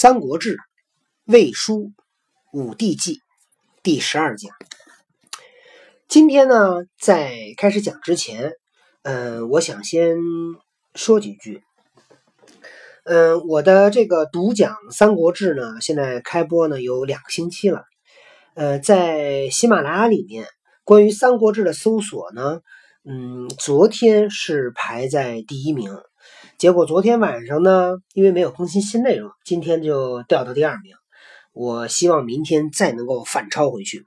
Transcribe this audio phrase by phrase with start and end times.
[0.00, 0.56] 三国志·
[1.26, 1.74] 魏书·
[2.54, 3.20] 武帝纪
[3.82, 4.50] 第十二讲。
[6.08, 8.52] 今天呢，在开始讲之前，
[9.02, 10.16] 嗯，我想先
[10.94, 11.62] 说几句。
[13.04, 17.84] 嗯，我的这个独讲《三国志》呢，现在开播呢有两个星期了。
[18.54, 20.46] 呃，在喜马拉雅里面，
[20.82, 22.62] 关于《三国志》的搜索呢，
[23.04, 25.90] 嗯，昨天是排在第一名。
[26.60, 30.92] 结果昨天晚上呢，因为没有更新新内容，今天就掉到第二名。
[31.54, 34.04] 我希望明天再能够反超回去。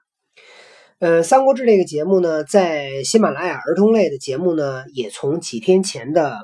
[0.99, 6.37] 呃，《三国志》这个节目呢，在喜马拉雅儿童类的节目呢，也从几天前的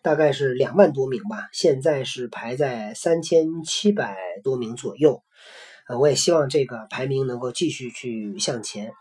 [0.00, 5.24] 大概是两万多名吧，现在是排在三千七百多名左右。
[5.88, 8.92] 呃，我也希望这个排名能够继续去向前。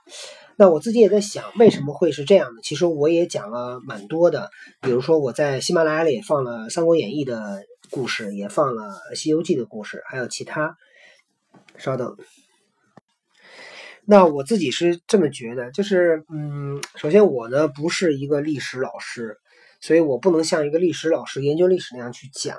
[0.60, 2.62] 那我自己也在想，为什么会是这样的？
[2.64, 4.50] 其实我也讲了蛮多的，
[4.82, 10.76] 比如说我在喜马拉雅里放了《三国演义》的故事，也放了《西游记》的故事，还有其他。
[11.78, 12.18] 稍等，
[14.04, 19.38] 那我自己是这么觉得，就是嗯，首先我呢不是一个历史老师，
[19.80, 22.58] 所以我不能像一个历史老师研究历史那样去讲。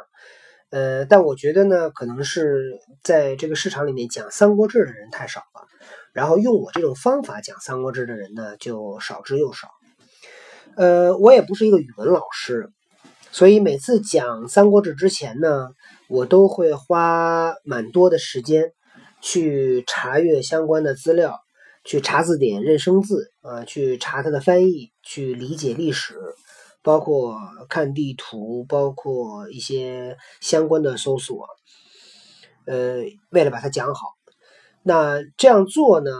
[0.70, 5.66] 呃，但我觉得呢，可能是在这个市场里面讲《三国志》的人太少了。
[6.12, 9.68] 然后用我这种方法讲《三国志》的人呢，就少之又少。
[10.76, 12.70] 呃，我也不是一个语文老师，
[13.30, 15.70] 所以每次讲《三国志》之前呢，
[16.08, 18.72] 我都会花蛮多的时间
[19.20, 21.38] 去查阅相关的资料，
[21.84, 26.14] 去查字典认生字啊，去查它的翻译，去理解历史，
[26.82, 27.36] 包括
[27.68, 31.46] 看地图，包括一些相关的搜索。
[32.66, 34.08] 呃，为了把它讲好。
[34.82, 36.10] 那这样做呢？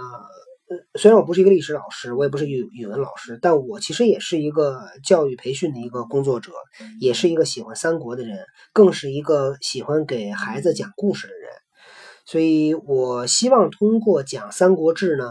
[0.99, 6.53] 虽然我不是一个历史老师，我也不是语语文老师，但我其实也是一个教育培训的一个工作者，
[7.01, 11.51] 也是一个喜欢三国的人，更是一个喜欢给孩子讲故事的人。
[12.31, 15.31] 所以我希望通过讲《三国志》呢，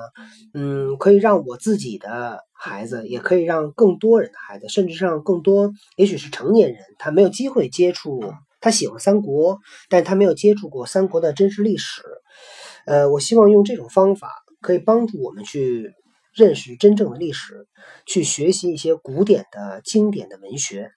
[0.56, 12.02] 嗯，可以让我自己的孩子，也可以让更多人的孩子，甚至让更多，也许是成年人，他没有机会接触，他喜欢三国，但他没有接触过三国的真实历史。
[12.88, 15.94] 呃，我希望用这种方法可以帮助我们去
[16.33, 17.67] 认识真正的历史，
[18.08, 20.89] 去学习一些古典的经典的文学。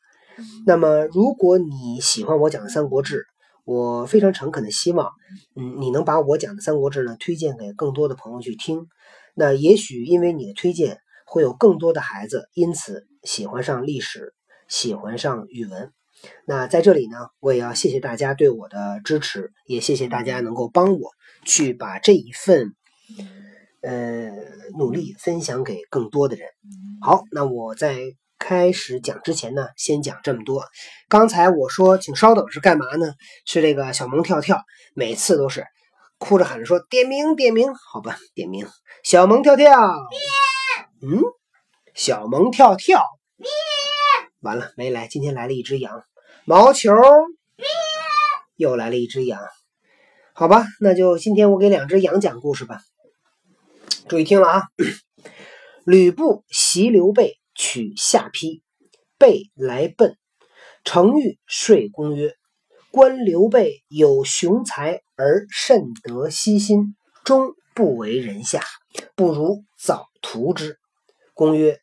[0.64, 3.16] 那么，如果你喜欢我讲的《三国志》，
[3.64, 5.10] 我非常诚恳的希望，
[5.56, 8.86] 嗯，你能把我讲的《三国志》呢推荐给更多的朋友去听。
[9.34, 14.34] 那也许因为你的推荐，会有更多的孩子因此喜欢上历史，
[14.68, 15.92] 喜欢上语文。
[16.46, 21.10] 那在这里呢，我也要谢谢大家对我的支持，也谢谢大家能够帮我。
[21.42, 22.74] 去把这一份
[23.80, 24.30] 呃
[24.78, 26.46] 努力分享给更多的人。
[27.00, 27.98] 好，那我在
[28.40, 30.64] 开始讲之前呢，先讲这么多。
[31.08, 33.12] 刚才我说请稍等是干嘛呢？
[33.44, 34.64] 是这个小萌跳跳，
[34.94, 35.66] 每次都是
[36.18, 38.66] 哭着喊着说点名点名，好吧，点名
[39.04, 39.70] 小萌跳跳。
[41.02, 41.22] 嗯，
[41.94, 43.04] 小萌跳跳。
[44.40, 45.06] 完了没来？
[45.06, 46.02] 今天来了一只羊，
[46.44, 46.90] 毛球。
[48.56, 49.38] 又来了一只羊。
[50.32, 52.80] 好吧，那就今天我给两只羊讲故事吧。
[54.08, 54.62] 注意听了啊！
[55.84, 58.62] 吕布袭刘备，取下邳，
[59.18, 60.16] 备来奔。
[60.82, 62.32] 程昱说公曰
[62.90, 68.62] ：“观刘备有雄才而甚得悉心，终不为人下，
[69.14, 70.78] 不如早图之。”
[71.34, 71.78] 公曰：“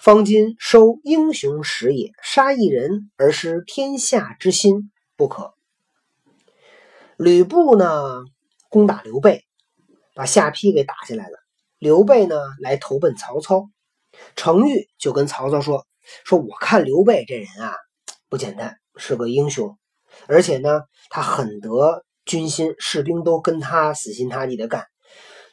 [0.00, 5.54] 方今收英雄时也，杀一人而失天下之心，不可。”
[7.16, 8.24] 吕布呢，
[8.68, 9.44] 攻打刘备，
[10.16, 11.38] 把下邳给打下来了。
[11.78, 13.70] 刘备呢，来投奔曹操。
[14.36, 15.86] 程昱就跟曹操说
[16.24, 17.74] ：“说我看刘备这人啊，
[18.28, 19.78] 不简单，是个英雄，
[20.26, 24.86] 而且呢，他很得军心，士兵都跟他死心塌地的干。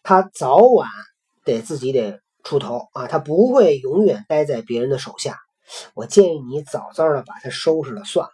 [0.03, 0.89] 他早晚
[1.43, 5.37] 得自己得出头啊，他不会永远待在别人的手下。
[5.93, 8.31] 我建议你早早的把他收拾了算了。”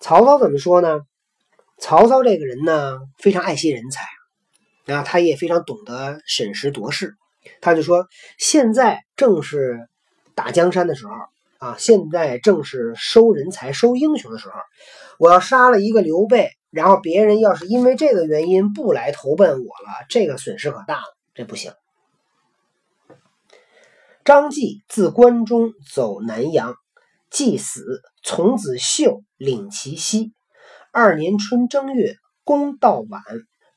[0.00, 1.00] 曹操怎么说呢？
[1.78, 4.06] 曹操这个人呢，非常爱惜人才，
[4.84, 7.14] 然后他也非常懂得审时度势。
[7.60, 8.06] 他就说
[8.38, 9.88] ：“现在正是
[10.34, 11.12] 打江山的时候
[11.58, 14.54] 啊，现在正是收人才、收英雄的时候。
[15.18, 21.72] 我要杀了一个刘备，然后别人要是因为这个原因不来投奔我了，这个损失可大了，这不行。”
[24.24, 26.74] 张继自关中走南阳，
[27.30, 30.32] 既死，从子秀领其西。
[30.92, 33.22] 二年春正月，公道晚，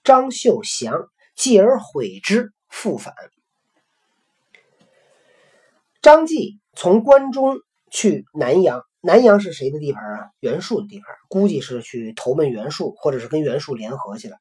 [0.04, 3.14] 张绣降，继而悔之，复返。
[6.02, 7.58] 张继从关中
[7.92, 10.30] 去南阳，南阳是谁的地盘啊？
[10.40, 14.38] 袁术的地盘，估计是去投奔袁术，或者是跟袁术联合去了。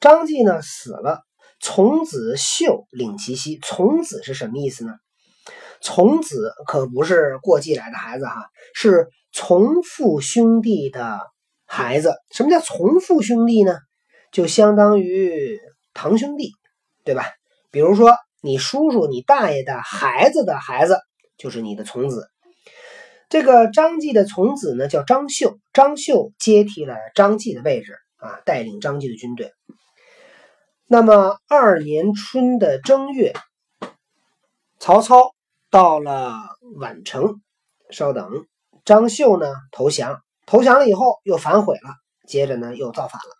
[0.00, 1.22] 张继呢死了，
[1.60, 3.60] 从子秀领其息。
[3.62, 4.92] 从子是什么意思呢？
[5.80, 11.20] 从子可不是过继来的孩子哈，是从父兄弟的
[11.64, 12.14] 孩子。
[12.32, 13.78] 什么叫从父兄弟呢？
[14.32, 15.60] 就相当于
[15.94, 16.50] 堂兄弟，
[17.04, 17.24] 对吧？
[17.70, 18.16] 比如说
[18.46, 21.00] 你叔叔、你大爷的孩子的孩子，
[21.36, 22.30] 就是你的从子。
[23.28, 29.52] 这个张继的从子呢叫张绣，张绣接替了张继的位置啊，带领张继的军队。
[30.86, 33.34] 那么二年春的正月，
[34.78, 35.34] 曹操
[35.68, 36.32] 到了
[36.78, 37.42] 宛城，
[37.90, 38.46] 稍等，
[38.84, 41.90] 张绣呢投降，投降了以后又反悔了，
[42.28, 43.36] 接着呢又造反了。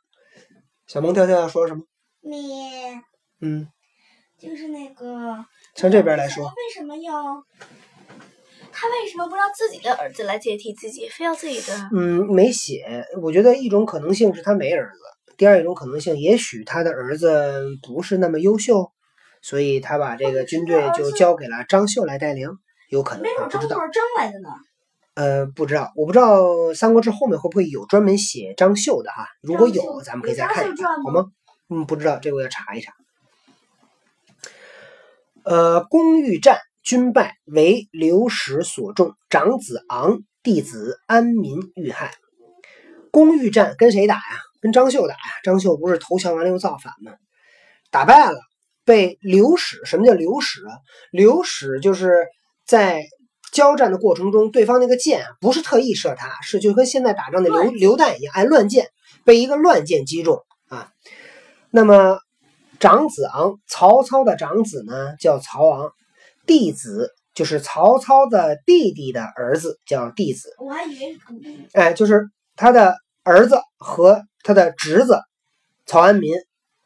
[0.88, 1.84] 小萌跳跳要说什么？
[2.22, 3.00] 你
[3.40, 3.68] 嗯，
[4.38, 5.44] 就是那个
[5.74, 7.12] 从这边来说，为什么要
[8.70, 11.88] 他为什么不让自己的儿子来接替自己，非要自己的？
[11.94, 13.06] 嗯，没写。
[13.22, 15.00] 我觉得一种可能性是他没儿子，
[15.38, 18.92] 第二一种可能性，也许他的儿子不是那么优秀，
[19.40, 22.50] 所以他把这个军队就交给了张绣来带领，
[22.90, 23.48] 有可能没准。
[23.48, 23.78] 张是争
[24.18, 24.50] 来的呢。
[25.14, 26.42] 呃，不知道，我不知道
[26.74, 29.26] 《三国志》后面会不会有专门写张绣的哈？
[29.40, 31.24] 如果有，咱们可以再看一看，好吗？
[31.70, 32.92] 嗯，不知道，这个我要查一查。
[35.46, 42.12] 呃，公欲战，军败，为刘史所中，长子昂，弟子安民遇害。
[43.10, 44.22] 公欲战跟谁打呀？
[44.60, 45.20] 跟张绣打呀。
[45.44, 47.12] 张绣不是投降完了又造反吗？
[47.90, 48.38] 打败了，
[48.84, 49.80] 被刘史。
[49.84, 50.72] 什么叫刘史啊？
[51.10, 52.26] 刘史就是
[52.66, 53.02] 在。
[53.52, 58.90] 交战的过程中，对方那个箭啊，不是特意射他，是就跟现在打仗的榴榴弹一样，哎，乱箭
[59.24, 60.90] 被一个乱箭击中啊。
[61.70, 62.18] 那么
[62.78, 65.92] 长子昂，曹操的长子呢叫曹昂，
[66.46, 70.54] 弟子就是曹操的弟弟的儿子叫弟子。
[70.58, 71.68] 我还以为是徒弟。
[71.72, 75.20] 哎，就是他的儿子和他的侄子
[75.86, 76.34] 曹安民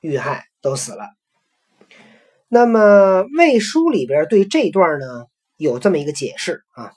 [0.01, 1.05] 遇害都死了。
[2.49, 5.25] 那么魏书里边对这段呢？
[5.57, 6.91] 有这么一个解释啊，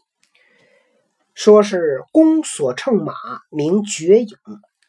[1.34, 3.14] 说是公所乘马
[3.50, 4.38] 名绝影，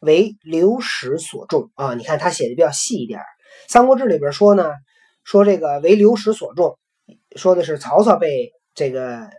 [0.00, 1.94] 为刘史所中啊。
[1.94, 3.18] 你看他写的比较细一点，
[3.68, 4.72] 《三国志》里边说呢，
[5.24, 6.78] 说这个为刘石所中，
[7.36, 9.30] 说的是曹操被这个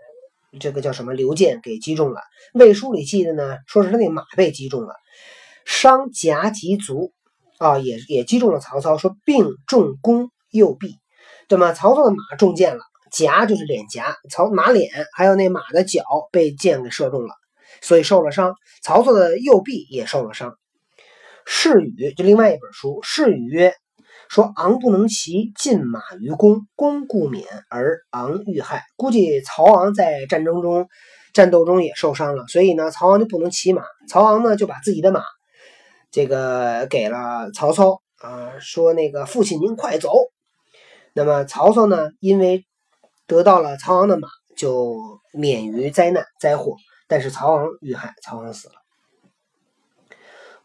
[0.60, 2.22] 这个叫什么刘建给击中了。
[2.54, 4.96] 魏书里记的呢，说是他那马被击中了，
[5.66, 7.14] 伤甲及足
[7.58, 8.98] 啊，也也击中了曹操。
[8.98, 10.96] 说病重弓右臂，
[11.48, 11.74] 对吗？
[11.74, 12.82] 曹操的马中箭了。
[13.12, 16.04] 颊就是脸颊，曹马脸还有那马的脚
[16.34, 17.34] 被箭给射中了，
[17.80, 18.56] 所以受了伤。
[18.84, 20.58] 曹操的右臂也受了伤。
[21.46, 23.74] 释语就另外一本书，释语曰：
[24.30, 28.84] 说昂不能骑，进马于公，公故免而昂遇害。
[28.96, 30.88] 估计曹昂在战争中、
[31.34, 33.84] 战斗中也受伤了，所以呢，曹昂就不能骑马。
[34.10, 35.24] 曹昂呢就把自己的马
[36.12, 40.12] 这个给了曹操啊，说那个父亲您快走。
[41.14, 42.66] 那么曹操呢，因为
[43.28, 46.76] 得到了曹昂的马，就免于灾难灾祸。
[47.08, 48.74] 但是曹昂遇害，曹昂死了。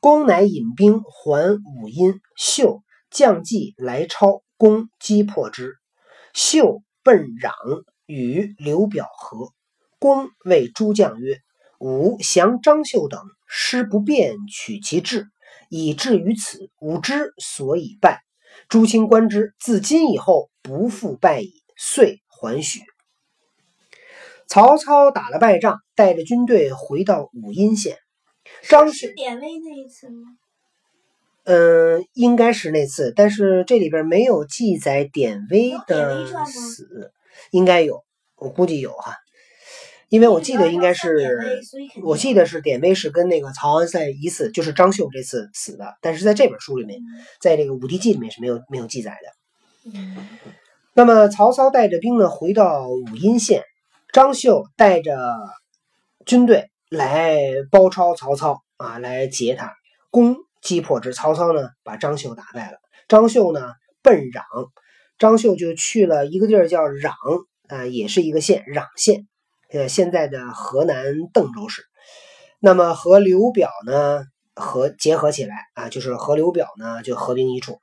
[0.00, 2.80] 公乃引兵还武阴，秀
[3.10, 5.74] 将计来超，攻击破之。
[6.32, 7.52] 秀奔壤，
[8.06, 9.52] 与刘表合。
[9.98, 11.38] 公谓诸将曰
[11.80, 15.26] ：“吾降张绣等，师不便取其志，
[15.68, 18.20] 以至于此，吾之所以败。
[18.68, 22.22] 诸卿观之，自今以后，不复败矣。”遂。
[22.28, 22.80] 还许。
[24.46, 27.98] 曹操打了败仗，带着军队回到武阴县。
[28.62, 30.22] 张是典韦那一次吗？
[31.44, 37.12] 嗯，应该是那次，但是这里边没有记载典韦的死，
[37.50, 38.04] 应该有，
[38.36, 39.16] 我估计有哈，
[40.08, 41.60] 因为我记得应该是，
[42.04, 47.00] 我记得是典韦是跟那个曹安在一次，就是张绣这次死的，但是在这本书里面，
[47.40, 49.90] 在这个武帝纪里面是没有没有记载的。
[50.92, 53.64] 那么曹操带着兵呢，回到武阴县，
[54.12, 55.16] 张绣带着
[56.26, 57.38] 军队来
[57.70, 59.72] 包抄曹操啊，来劫他，
[60.10, 61.12] 攻击破之。
[61.12, 62.78] 曹操呢，把张绣打败了。
[63.08, 64.42] 张绣呢，奔壤，
[65.18, 67.12] 张绣就去了一个地儿叫壤
[67.68, 69.26] 啊，也是一个县，壤县，
[69.72, 71.82] 呃，现在的河南邓州市。
[72.60, 74.24] 那么和刘表呢，
[74.54, 77.80] 合结合起来啊，就是和刘表呢，就合兵一处。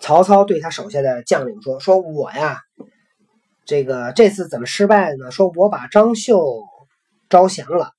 [0.00, 2.60] 曹操对他手下的将领说：“说我呀，
[3.64, 5.30] 这个这次怎么失败了呢？
[5.30, 6.62] 说我把张绣
[7.30, 7.92] 招降了，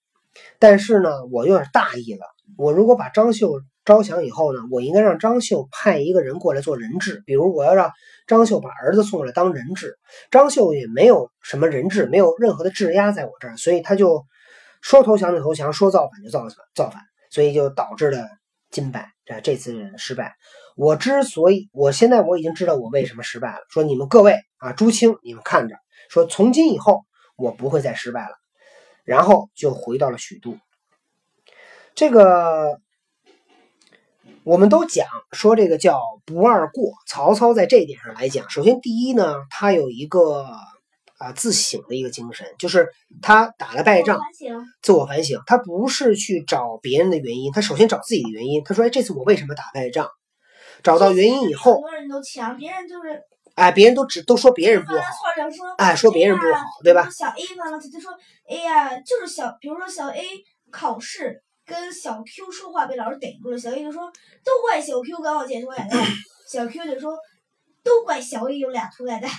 [0.60, 2.35] 但是呢，我有点大意了。
[2.58, 7.92] 我如果把张绣招降以后呢，我应该让张绣派一个人过来做人质，比如我要让
[8.28, 9.98] 张绣把儿子送过来当人质。
[10.32, 14.26] 张绣也没有什么人质，没有任何的质押在我这儿，所以他就
[14.82, 18.28] 说投降就投降，说造反就造反，造反，所以就导致了
[18.72, 20.34] 金败，这这次失败。
[20.76, 25.76] 我之所以我现在我已经知道我为什么失败了，说你们各位啊，朱清，你们看着，
[26.10, 27.04] 说从今以后
[27.38, 28.36] 我不会再失败了，
[29.04, 30.58] 然后就回到了许都。
[31.96, 32.80] 这个。
[34.44, 40.46] 我们都讲说这个叫不二过，曹操在这一点上来讲，首先第一呢，他有一个
[41.18, 42.90] 啊自省的一个精神，就是
[43.24, 44.20] 他打了败仗，
[44.84, 48.64] 自我反省，他不是去找别人的原因，他首先找自己的原因。
[48.64, 50.08] 他说：“哎，这次我为什么打败仗？”
[50.84, 53.20] 找到原因以后，很多人都强，别人就是
[53.56, 55.02] 哎，别人都只都说别人不好，
[55.80, 57.10] 哎，说别人不好，对吧？
[57.10, 58.12] 小 A 犯了错，就说
[58.48, 60.24] ：“哎呀，就是小，比如说小 A
[60.70, 64.12] 考试。”跟小 Q 说话被老师逮住了，小 A 就说
[64.44, 65.98] 都怪小 Q 刚好捡涂改带，
[66.48, 67.18] 小 Q 就说
[67.84, 69.30] 都怪小 A 有俩涂改带。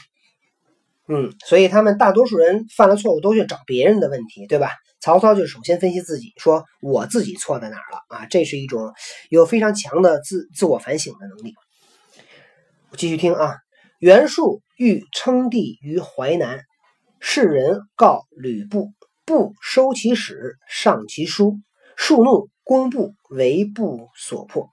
[1.09, 4.73] 嗯，所以他们大多数人犯了错误都去找别人的问题，对吧？
[4.99, 8.27] 曹操就首先分析自己，说我自己错在哪儿了啊？
[8.27, 8.93] 这是一种
[9.31, 11.55] 有非常强的自自我反省的能力。
[12.97, 13.55] 继续听啊，
[14.01, 16.65] 袁术欲称帝于淮南，
[17.21, 18.91] 世人告吕布，
[19.25, 21.61] 不收其使，上其书。
[21.97, 24.69] 数怒，公布为部所破。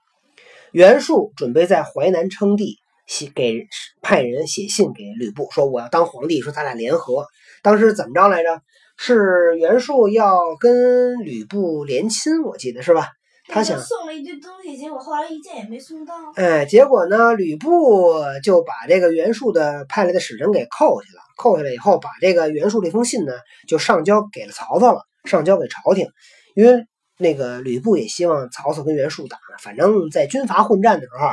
[0.72, 2.78] 袁术准备在淮南称帝，
[3.08, 3.66] 写给
[4.02, 7.28] 派人写信给吕布，说我要当皇帝，说咱俩联合。
[7.62, 8.62] 当时怎么着来着？
[8.98, 13.08] 是袁术要跟吕布联亲，我记得是吧？
[13.48, 16.14] 他想送了一堆东西，结果后来一件也没送到。
[16.36, 18.14] 哎，结果呢，吕布
[18.44, 21.22] 就把这个袁术的派来的使臣给扣下了。
[21.38, 23.34] 扣下来以后，把这个袁术这封信呢，
[23.68, 26.08] 就上交给了曹操了，上交给朝廷，
[26.56, 26.86] 因为。
[27.18, 31.30] 那个吕布也希望曹操跟袁术打，反正在军阀混战的时候，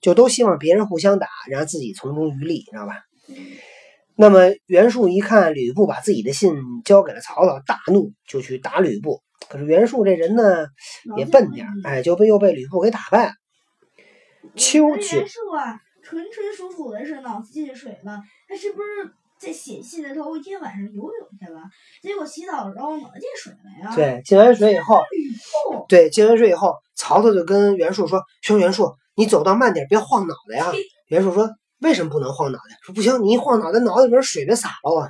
[0.00, 3.02] 就都希望别人互相打，然后自己从中渔利，知道吧？
[4.16, 9.22] 那么袁术一看吕布把自己的信交给了曹操，大怒，就去打吕布。
[9.48, 10.66] 可是袁术这人呢
[11.16, 13.32] 也笨点，哎，就被又被吕布给打败了。
[14.56, 19.12] 秋九，袁术啊，纯纯属属的是脑子进水了，他是不是？
[19.40, 21.62] 在写信的头一天晚上游泳去了，
[22.02, 23.96] 结果洗澡的时候脑进水了呀。
[23.96, 25.02] 对，进完水以后，
[25.88, 30.70] 对，进完水以后，曹操就跟袁术说：“说袁术，你走道慢点，别晃脑袋呀。”
[31.08, 35.08] 袁术说：“为什么不能晃脑袋？”说：“不行，你一晃脑袋，脑袋里边水别洒了啊。”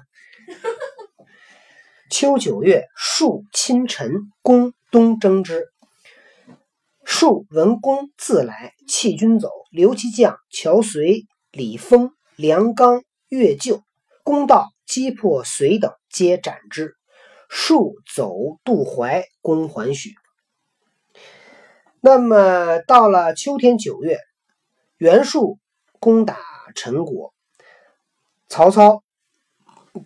[2.09, 5.67] 秋九月，术亲陈，公东征之。
[7.05, 13.83] 术闻公自来，弃军走，留其将乔随、李丰、梁刚、岳就。
[14.31, 16.95] 公道击破隋等，皆斩之。
[17.49, 18.33] 数走
[18.63, 20.15] 渡淮，公还许。
[22.01, 24.21] 那么到了秋天九月，
[24.99, 25.59] 袁术
[25.99, 26.39] 攻打
[26.77, 27.35] 陈国，
[28.49, 29.03] 曹操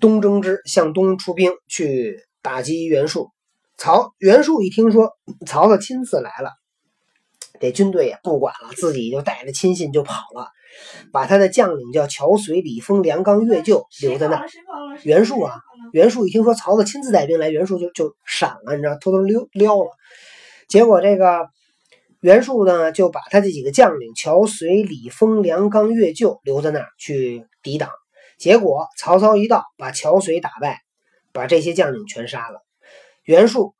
[0.00, 3.30] 东征之，向东出兵去打击袁术。
[3.76, 5.12] 曹袁术一听说
[5.46, 6.50] 曹操亲自来了，
[7.60, 10.48] 这军队也不管了，自己就带着亲信就跑了。
[11.12, 14.48] 把他的将领叫乔随、李丰、梁刚、岳就留在那儿。
[15.04, 15.54] 袁术啊，
[15.92, 19.90] 袁术一听说曹操亲自带兵来，袁术就就闪了，你知道，偷偷溜溜了。
[20.66, 21.48] 结果这个
[22.20, 27.90] 袁术呢，就把他这几个将领乔随、李丰、梁刚、岳就留在那儿去抵挡。
[28.36, 30.80] 结果曹操一到，把乔随打败，
[31.32, 32.60] 把这些将领全杀了。
[33.22, 33.74] 袁术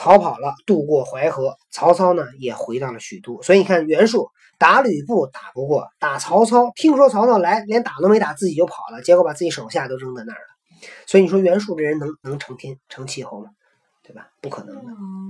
[0.00, 1.58] 逃跑了，渡过淮河。
[1.70, 3.42] 曹操呢，也回到了许都。
[3.42, 4.30] 所以你看，袁术。
[4.56, 10.88] 打吕布打不过，打曹操，听说曹操来，连打都没打，自己就跑了，结果把自己手下都扔在那儿了。
[11.06, 13.50] 所以你说袁术这人能能成天成气候吗？
[14.02, 14.28] 对吧？
[14.40, 14.74] 不可能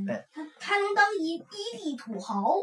[0.07, 0.13] 的。
[0.13, 2.55] 哎，他他能当一一地土豪，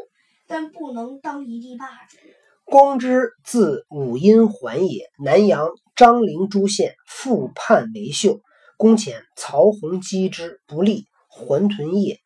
[0.46, 2.16] 但不能当一地霸主。
[2.64, 8.40] 光之字武阴还也，南阳张陵诸县复叛为秀。
[8.76, 11.06] 公遣曹洪击之不利，
[11.38, 12.18] 还屯业，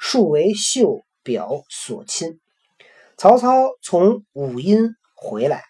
[0.00, 2.40] 数为秀表所亲。
[3.16, 5.62] 曹操从武阴回来，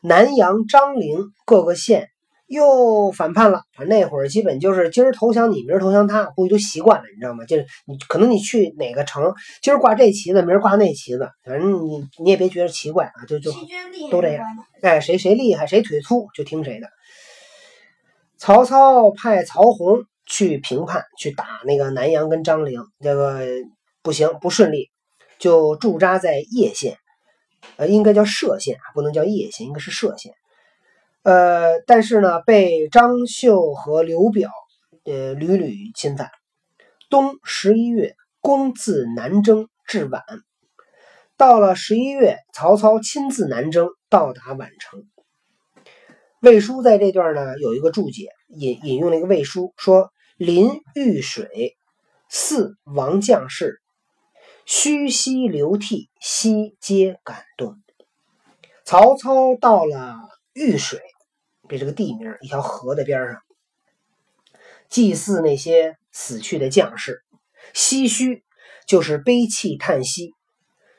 [0.00, 2.08] 南阳、张陵各个县
[2.46, 3.62] 又反叛了。
[3.74, 7.44] 反正那会儿基本就是今儿投降你，明儿投降他，估计都习惯了，你知道吗？
[7.44, 13.52] 就是你可能你去哪个城，今儿挂这旗子，明儿挂那旗子，反正你你也别觉得奇怪啊，就就
[14.10, 14.44] 都这样。
[14.80, 16.88] 哎，谁谁厉害，谁腿粗就听谁的。
[18.38, 23.44] 曹操派曹洪去平叛，去打那个南阳跟张陵，这个
[24.00, 24.88] 不行，不顺利。
[25.38, 26.98] 就驻扎在叶县，
[27.76, 30.34] 呃，应该叫歙县啊，不能叫叶县，应该是歙县。
[31.22, 34.50] 呃，但是呢，被张绣和刘表
[35.04, 36.30] 呃屡屡侵犯。
[37.08, 40.22] 冬十一月，公自南征至晚，
[41.38, 45.04] 到了十一月，曹操亲自南征，到达宛城。
[46.40, 50.10] 魏书在这段呢有一个注解，引引用了一个魏书，说
[50.40, 51.76] ：“临御水，
[52.30, 53.82] 四王将士，
[54.64, 57.76] 虚膝流涕，悉皆感动。”
[58.82, 60.16] 曹操到了
[60.54, 61.02] 御水，
[61.68, 63.42] 这是个地名，一条河的边上，
[64.88, 67.22] 祭祀那些死去的将士，
[67.74, 68.42] 唏嘘
[68.86, 70.32] 就是悲泣叹息。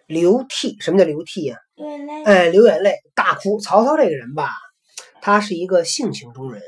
[0.06, 1.58] 流涕，什么叫流涕呀？
[1.74, 2.24] 流眼泪。
[2.26, 3.60] 哎，流眼泪，大哭。
[3.60, 4.52] 曹操这个人吧，
[5.20, 6.62] 他是一个性情中人。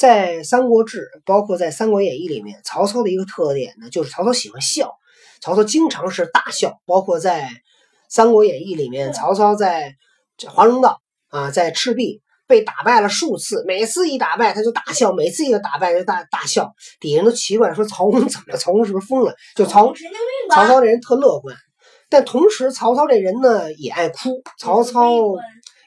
[0.00, 4.94] 在《三国志》，包括在《三国演义》里面，曹操的一个特点呢，就是曹操喜欢笑。
[5.42, 7.42] 曹操经常是大笑，包括在
[8.08, 9.92] 《三国演义》里面，曹操在
[10.48, 16.72] 华容道啊，在赤壁被打败了数次，每次一打败他就大笑，每次一个打败就大大笑。
[16.98, 18.56] 底下人都奇怪说：“曹公 怎么了？
[18.56, 19.92] 曹公是不是疯了？”就曹。
[20.50, 21.54] 曹操这人特乐观。
[22.08, 24.42] 但同时，曹操这人呢也爱哭。
[24.58, 25.12] 曹操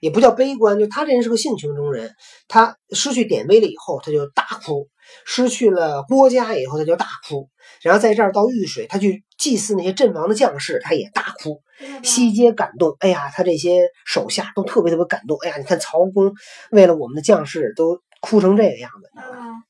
[0.03, 2.11] 也不叫悲观，就他这人是个性情中人。
[2.49, 4.89] 他失去典韦了以后，他就大哭；
[5.25, 7.47] 失去了郭嘉以后，他就大哭。
[7.81, 11.61] 然后在这儿到玉水，他去祭祀那些阵亡的将士，他也大哭，
[12.03, 12.97] 西街感动。
[12.99, 15.37] 哎呀，他这些手下都特别特别感动。
[15.37, 16.33] 哎呀，你看曹公
[16.71, 19.09] 为了我们的将士都哭成这个样子。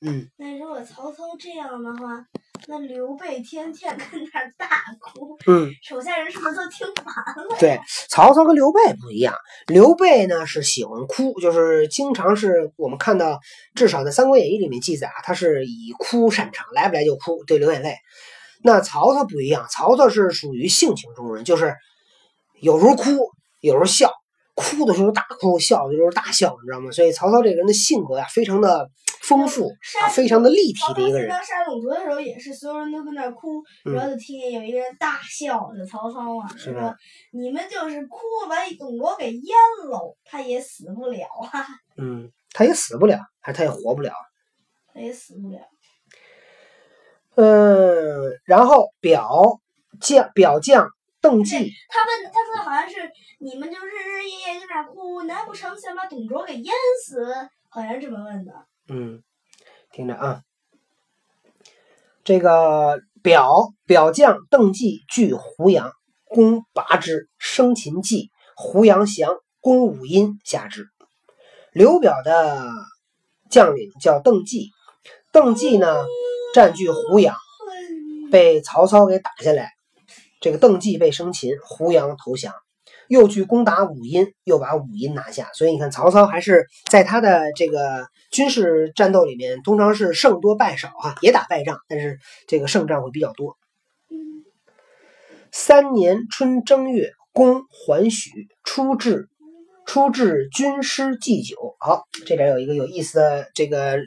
[0.02, 2.26] 嗯，那如果曹操这样的话。
[2.68, 4.68] 那刘备天天跟那儿大
[5.00, 7.06] 哭，嗯，手下人是不是都听烦
[7.48, 7.58] 了？
[7.60, 7.80] 对，
[8.10, 9.36] 曹操跟刘备不一样，
[9.68, 13.40] 刘备呢是喜欢哭，就是经常是我们看到，
[13.76, 17.98] 至少在《三国演义》里面记载啊，他是以哭擅长，来不来就哭，对，流眼泪。
[18.64, 21.76] 那曹操不一样，曹操是属于性情中人，就是
[22.62, 23.04] 有时候哭，
[23.62, 24.12] 有时候笑。
[24.56, 26.92] 哭的时候大哭，笑的时候大笑，你知道吗？
[26.92, 28.88] 所以曹操这个人的性格呀，非常的
[29.24, 29.70] 丰富
[30.02, 31.30] 啊，非常的立体的一个人。
[31.30, 36.74] 当杀董卓的时候也是，所有人都跟那哭，然后就听见有一个人大笑，就曹操啊，说
[37.32, 39.56] ：“你们就是哭，把董卓给淹
[39.90, 41.66] 喽，他也死不了啊。
[41.98, 44.12] ”嗯，他也死不了，还是他也活不了？
[44.94, 45.60] 他也死不了。
[47.36, 49.60] 嗯，然后表
[50.00, 50.90] 将表将。
[51.22, 51.56] 邓纪，
[51.88, 52.96] 他问，他说好像是
[53.40, 56.74] 你们就日日夜夜在那哭，难不成想把董卓给淹
[57.06, 57.34] 死？
[57.70, 58.52] 好像这么问的。
[58.88, 59.24] 嗯，
[59.92, 60.42] 听着啊，
[62.24, 65.92] 这个表表将邓纪据胡杨，
[66.26, 70.90] 攻拔之，生擒纪，胡杨降，攻武阴，下之。
[71.72, 72.70] 刘表的
[73.50, 74.70] 将领叫邓纪，
[75.32, 76.06] 邓纪呢
[76.54, 77.36] 占据胡杨，
[78.32, 79.72] 被曹操给打下来。
[80.42, 82.54] 这个邓纪被生擒，胡杨投降，
[83.14, 85.52] 又去攻打武阴，又把武阴拿下。
[85.54, 93.56] 所以你看，曹操还是在他的这个军事战斗里面，通常是胜多败少哈，也打败仗，但是这个胜仗会比较多。
[95.52, 98.32] 三年春正月，攻桓许，
[98.64, 99.30] 出至
[99.86, 101.76] 出至军师祭酒。
[101.80, 104.00] 好，这边有一个有意思的这个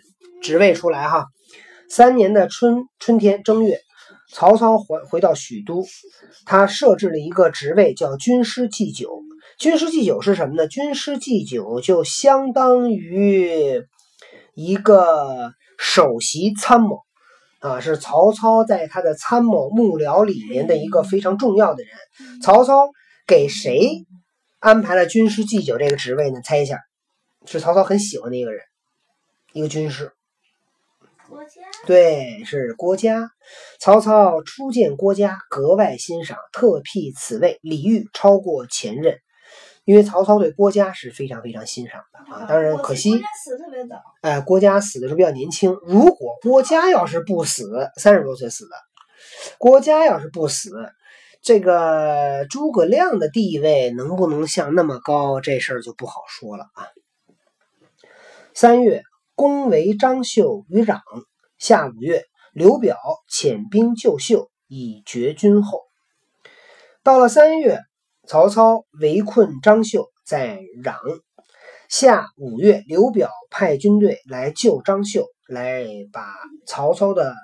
[0.42, 1.27] 职位出来哈。
[1.88, 3.86] 三年的春春天正月。
[4.33, 5.85] 曹操回回到许都，
[6.45, 9.23] 他设置了一个职位，叫军师祭酒。
[9.59, 10.67] 军师祭酒是什么呢？
[10.67, 13.85] 军师祭酒就相当于
[14.55, 16.99] 一个首席参谋
[17.61, 21.93] 啊，是曹操在他的参谋幕僚里面的一个非常重要的人。
[22.43, 22.89] 曹操
[23.27, 24.05] 给谁
[24.59, 26.41] 安排了军师祭酒这个职位呢？
[26.45, 26.81] 猜一下，
[27.47, 28.61] 是曹操很喜欢的一个人，
[29.53, 30.12] 一个军师。
[31.29, 33.31] 郭嘉对，是郭嘉。
[33.81, 39.19] 曹操初见郭嘉，格外欣赏，特辟此位，礼遇超过前任。
[39.85, 42.47] 因为曹操对郭嘉是非常非常欣赏的啊。
[42.47, 43.97] 当然可惜，郭嘉死特别早。
[44.23, 45.77] 哎，郭嘉死的时候比较年轻。
[45.85, 48.75] 如果郭嘉要是不死，三十多岁死的，
[49.59, 50.71] 郭嘉要是不死，
[51.43, 56.89] 这个诸葛亮的地位能不能像那么高，这事儿就不好说了啊。
[58.55, 59.03] 三月。
[59.37, 60.99] 攻围张绣于壤，
[61.59, 62.96] 下五月，刘表
[63.31, 65.83] 遣兵救绣，以绝军后。
[67.05, 67.79] 到了三月，
[68.27, 70.96] 曹操围困张绣在壤。
[71.90, 76.27] 下五月，刘表派军队来救张绣，来把
[76.66, 77.35] 曹操的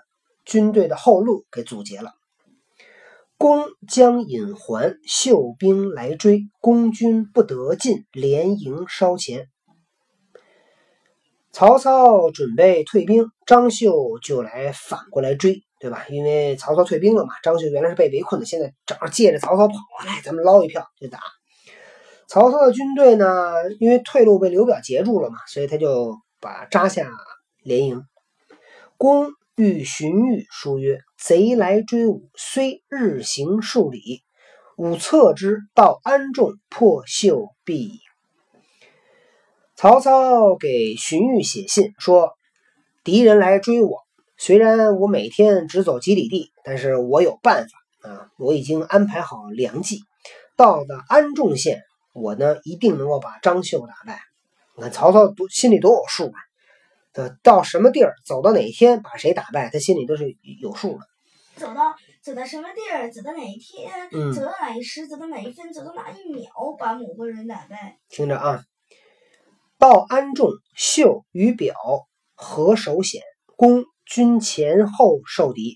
[0.47, 2.11] 军队的后路给阻截了。
[3.37, 9.49] 公将引还，绣兵来追，公军不得进，连营稍前。
[11.53, 16.07] 曹操准备退兵，张绣就来反过来追，对吧？
[16.09, 19.75] 因为曹操退兵了嘛，张绣原来是被围困的，现在正好借着曹操跑
[20.07, 21.21] 来，咱们捞一票就打。
[22.27, 27.11] 曹操的军队呢，因为退路被刘表截住了嘛，所以他就把扎下
[27.63, 28.03] 连营。
[28.97, 34.23] 公欲荀彧书曰：“贼来追吾，虽日行数里，
[34.79, 38.01] 吾策之，道安众，破秀必矣。
[39.83, 42.35] 曹操给荀彧写信说
[43.03, 44.05] ：“敌人来追我，
[44.37, 48.31] 虽然我每天只走几里地，但是我有办法啊！
[48.39, 49.99] 我已经安排好良计，
[50.57, 51.81] 到了安众县，
[52.13, 54.21] 我呢一定能够把张绣打败。
[54.77, 61.01] 你看曹操多心里都有数啊，到什么地儿，走到哪一天，把谁打败，他心里都是有数的。
[61.57, 67.99] 走到走到什么地儿，走到哪一天，嗯走到哪一时，走到哪一分，走到哪一秒，把某个人打败。
[68.09, 68.63] 听着啊，
[69.83, 71.75] 到安众，秀于表，
[72.37, 73.21] 合守险，
[73.57, 75.75] 公军前后受敌。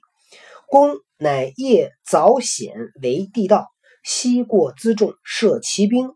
[0.68, 3.66] 公乃夜凿险为地道，
[4.04, 6.12] 西过辎重，设骑兵。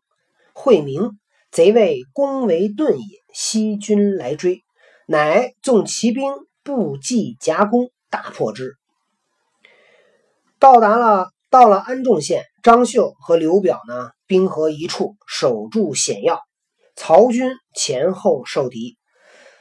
[0.54, 1.18] 会明，
[1.50, 4.62] 贼谓公为遁也，西军来追，
[5.08, 8.76] 乃纵骑兵不计夹攻，大破之。
[10.60, 16.38] 到达了，到了安众县，张绣和刘表呢，兵合一处，守住险要。
[17.02, 18.98] 曹军前后受敌。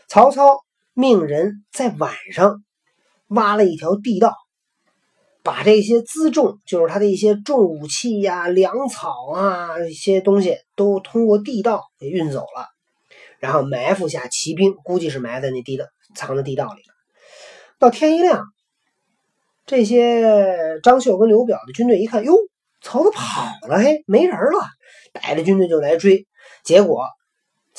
[0.10, 0.60] 曹操
[0.94, 2.62] 命人在晚上
[3.30, 4.36] 挖了一条地道，
[5.42, 12.68] 把这些辎重，就是他的一些重武器呀、粮草啊一些东西，都通过地道给运走了，
[13.40, 16.94] 然后埋伏下骑兵，估计是埋在那地道藏在地道里了。
[17.80, 18.44] 到天一亮。
[19.66, 22.36] 这些张绣跟刘表的军队一看，哟，
[22.82, 24.60] 曹操跑了，嘿，没人了，
[25.14, 26.28] 带着军队就来追。
[26.66, 27.08] 结果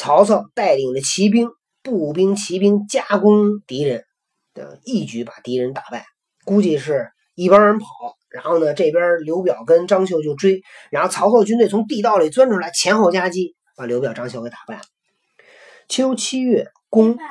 [0.00, 1.50] 曹操带领着骑兵、
[1.82, 4.06] 步兵、骑兵夹攻敌人，
[4.54, 6.06] 的一举把敌人打败。
[6.46, 7.86] 估计是一帮人跑，
[8.30, 14.82] 然后呢，这边刘表跟张绣就追，然后曹操军队从地道里钻出来，前后夹击，把刘表、张绣给打败了。
[15.86, 17.24] 秋七月，公还。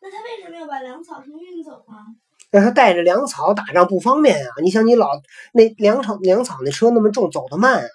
[0.00, 2.08] 那他为什么要把粮草什么运走啊？
[2.50, 4.48] 让他带着粮草打仗不方便啊！
[4.62, 5.10] 你想，你老
[5.52, 7.88] 那粮草粮草那车那么重，走得慢啊，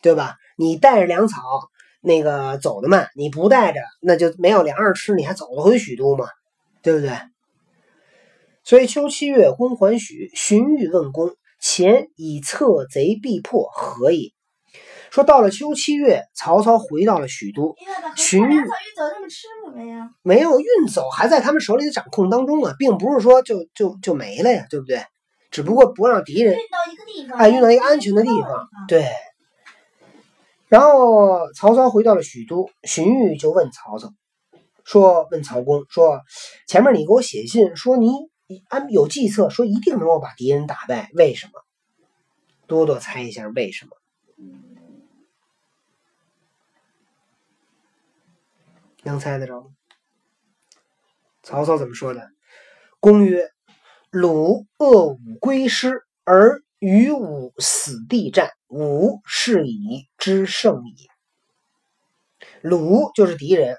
[0.00, 0.36] 对吧？
[0.56, 1.42] 你带着粮草
[2.00, 6.26] 那个走得慢，你不带着那就没有粮食吃，你还走得回许都吗？
[6.82, 7.10] 对不对？
[8.62, 10.30] 所以秋七月，公还许。
[10.34, 14.30] 荀彧问公：“前以策贼必破，何也？”
[15.10, 17.74] 说到了秋七月，曹操回到了许都。
[18.14, 18.70] 荀彧运走，
[19.12, 20.10] 他们吃了没呀？
[20.22, 25.02] 没有运走，还在他们手里的掌控当中啊，并不是说就就就没了呀，对不对？
[25.50, 28.68] 只不过不让敌人运到一个地方，哎，运到一个安全的地方。
[28.86, 29.08] 对。
[30.68, 34.12] 然后曹操回到了许都，荀彧就问曹操
[34.84, 36.20] 说：“问曹公说，
[36.66, 38.10] 前面你给我写信说你
[38.68, 41.52] 安有计策，说一定能够把敌人打败，为什么？
[42.66, 43.92] 多多猜一下为什么？”
[49.04, 49.68] 能猜得着吗？
[51.42, 52.28] 曹操怎么说的？
[53.00, 53.48] 公曰
[54.10, 61.08] ：“鲁恶武归师，而与吾死地战，吾是以知胜矣。”
[62.62, 63.76] 鲁就是敌人，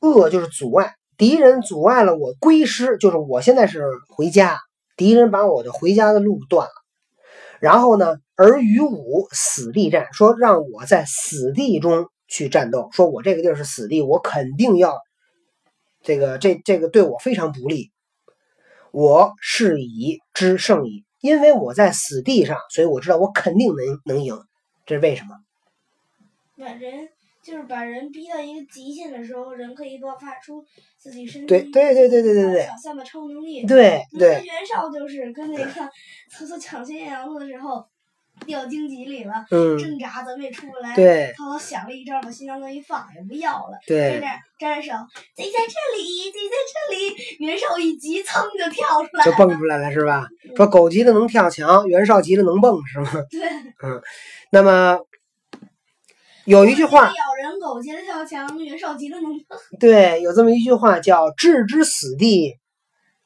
[0.00, 4.58] 恶就是阻碍，敌人阻碍了我归师，就是我现在是回家，
[4.96, 6.72] 敌人把我的回家的路断了。
[7.60, 12.08] 然后呢，而与吾死地战，说让我在死地中。
[12.30, 14.98] 去战斗，说我这个地儿是死地，我肯定要
[16.02, 17.90] 这个这这个对我非常不利。
[18.90, 24.38] 我是以知胜矣，因为我在死地上，所以我知道我肯定能能赢。
[24.86, 25.36] 这是为什么？
[26.56, 27.08] 把人
[27.42, 30.64] 就是把人逼到一个极限的时候，人可以爆发出
[30.98, 33.64] 自己身体对对对对对对对想象的超能力。
[33.66, 34.42] 对对。
[34.44, 35.64] 袁绍就是跟那个
[36.30, 37.86] 曹操抢先阳子的时候。
[38.46, 40.94] 掉荆棘里了，嗯，挣扎怎么也出不来。
[40.94, 43.78] 对，曹操想了一招，把新疆东西放也不要了。
[43.86, 44.20] 对，
[44.58, 44.92] 站着手，
[45.34, 47.44] 贼在这里，贼在这里。
[47.44, 50.26] 袁绍一急，噌就跳出来，就蹦出来了，是吧？
[50.56, 53.10] 说狗急了能跳墙，袁绍急了能蹦，是吗？
[53.30, 53.40] 对，
[53.82, 54.00] 嗯，
[54.50, 54.98] 那么
[56.44, 59.58] 有一句话，咬人，狗急了跳墙，袁绍急了能蹦。
[59.78, 62.56] 对，有这么一句话叫“置之死地”。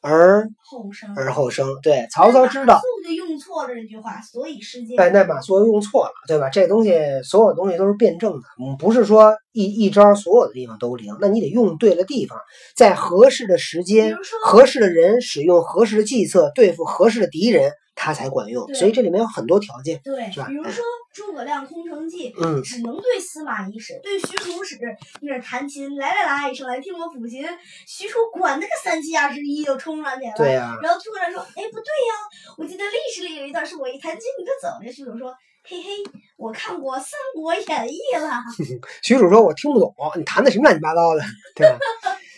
[0.03, 4.99] 而后生，而后生，对曹操知道，就用错了这句话，所以失敬。
[4.99, 6.51] 哎，那马谡用错了，对吧？
[6.51, 8.43] 这东西所有东西都是辩证的，
[8.79, 12.37] 不是说一一招所有的地方都灵，那你得用对了地方，
[12.75, 18.67] 在合适的时间、合适的人使用合适的计策对付合适的敌人，它才管用。
[18.75, 20.47] 所以这里面有很多条件，对，是吧？
[20.49, 24.79] 比如说诸葛亮空城计，嗯，只能对司马懿使，对许褚使。
[25.21, 27.45] 你这弹琴，来来来，上来听我抚琴。
[27.87, 30.33] 许褚管那个三七二十一，就冲上去了。
[30.37, 30.77] 对呀。
[30.83, 32.15] 然后诸葛亮说：“哎，不对呀，
[32.59, 35.91] 我记得历史里有一段是我一弹琴你就走了。”许褚说：“嘿嘿，
[36.37, 38.43] 我看过《三国演义》了。
[39.03, 41.23] ”许褚说：“我听不懂，你弹的什么乱七八糟的，
[41.55, 41.79] 对吧？”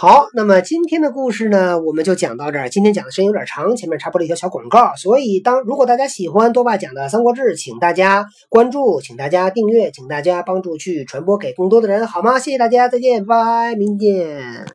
[0.00, 2.68] 好，那么今天的故事呢，我们就讲到这儿。
[2.68, 12.38] 今天讲的时间有点长，前面插播了一条小广告，所以当如果大家喜欢多爸讲的《三国志》，请大家关注，请大家订阅，请大家帮助去传播给更多的人，好吗？
[12.38, 14.66] 谢谢大家，再见，拜拜，明天见。